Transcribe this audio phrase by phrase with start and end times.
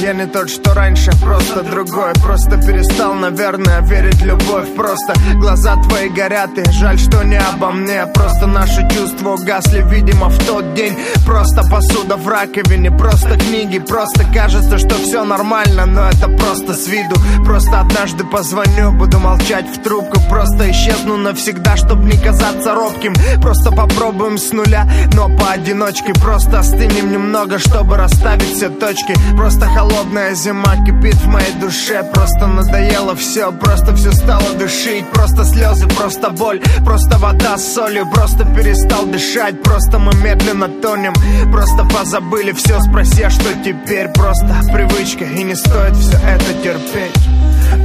[0.00, 4.74] я не тот, что раньше Просто другой, просто перестал, наверное, верить в любовь.
[4.74, 8.06] Просто глаза твои горят и жаль, что не обо мне.
[8.14, 10.96] Просто наши чувства угасли, видимо, в тот день.
[11.26, 13.78] Просто посуда в раковине, просто книги.
[13.78, 17.16] Просто кажется, что все нормально, но это просто с виду.
[17.44, 20.20] Просто однажды позвоню, буду молчать в трубку.
[20.28, 23.14] Просто исчезну навсегда, чтобы не казаться робким.
[23.42, 26.14] Просто попробуем с нуля, но поодиночке.
[26.14, 29.14] Просто остынем немного, чтобы расставить все точки.
[29.36, 32.02] Просто холодная зима кипит в моей душе.
[32.12, 35.06] Просто надоело все, просто все стало душить.
[35.10, 38.08] Просто слезы, просто боль, просто вода с солью.
[38.10, 41.14] Просто перестал дышать, просто мы медленно тонем.
[41.50, 44.08] Просто позабыли все, спроси, а что теперь?
[44.08, 47.14] Просто привычка и не стоит все это терпеть.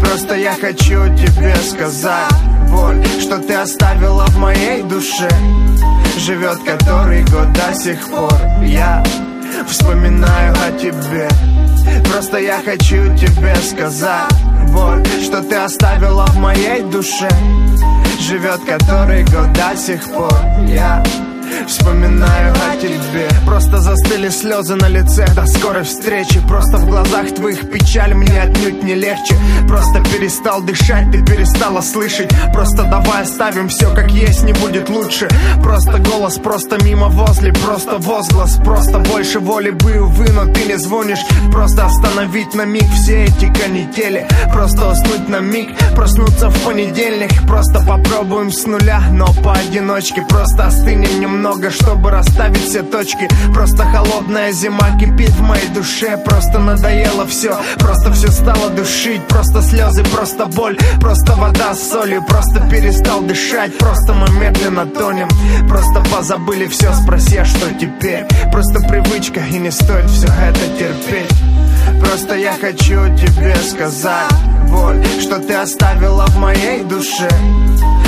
[0.02, 2.32] Просто я хочу тебе сказать
[2.70, 5.30] Боль, что ты оставила в моей душе.
[6.18, 8.34] Живет который год до сих пор.
[8.64, 9.04] Я
[9.68, 11.28] вспоминаю о тебе
[12.12, 14.32] Просто я хочу тебе сказать
[14.72, 17.30] Боль, что ты оставила в моей душе.
[18.20, 20.34] Живет который год до сих пор.
[20.68, 21.04] Я
[21.68, 23.28] Вспоминаю о тебе.
[23.46, 25.26] Просто застыли слезы на лице.
[25.36, 26.42] До скорой встречи.
[26.48, 29.36] Просто в глазах твоих печаль Мне отнюдь не легче.
[29.68, 32.32] Просто перестал дышать Ты перестала слышать.
[32.54, 35.28] Просто давай оставим все как есть Не будет лучше.
[35.64, 37.54] Просто голос, просто мимо возле.
[37.54, 41.26] Просто возглас, просто больше воли бы увы Но ты не звонишь.
[41.52, 44.28] Просто остановить на миг все эти канители.
[44.52, 45.70] Просто уснуть на миг.
[45.96, 47.32] Проснуться в понедельник.
[47.48, 50.22] Просто попробуем с нуля Но поодиночке.
[50.28, 53.28] Просто остынем немного немного, чтобы расставить все точки.
[53.54, 56.18] Просто холодная зима кипит в моей душе.
[56.18, 59.22] Просто надоело все, просто все стало душить.
[59.28, 62.24] Просто слезы, просто боль, просто вода с солью.
[62.24, 65.28] Просто перестал дышать, просто мы медленно тонем.
[65.68, 68.26] Просто позабыли все, спроси, а что теперь?
[68.52, 71.32] Просто привычка и не стоит все это терпеть.
[72.00, 74.32] Просто я хочу тебе сказать
[74.70, 77.30] Боль, что ты оставила в моей душе.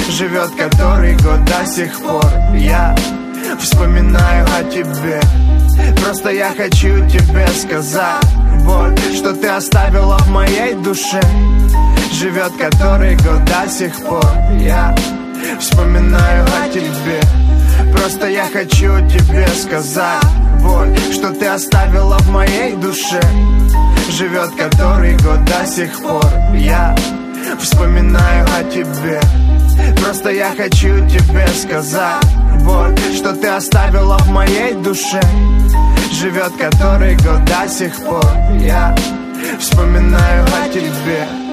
[0.10, 2.26] Живет который год до сих пор.
[2.56, 2.96] Я
[3.60, 5.20] Вспоминаю о тебе.
[6.04, 8.24] Просто я хочу тебе сказать
[8.62, 11.22] Вот, что ты оставила в моей душе.
[12.14, 14.26] Живет который год до сих пор.
[14.60, 14.96] Я
[15.60, 17.22] вспоминаю о тебе.
[17.92, 20.24] Просто я хочу тебе сказать
[20.60, 23.22] Вот, что ты оставила в моей душе.
[24.12, 26.26] Живет который год до сих пор.
[26.54, 26.96] Я
[27.60, 29.20] вспоминаю о тебе.
[30.02, 32.24] Просто я хочу тебе сказать
[32.62, 35.22] Вот, что ты оставила в моей душе.
[36.12, 38.24] Живет который год до сих пор.
[38.60, 38.96] Я
[39.60, 41.47] вспоминаю о тебе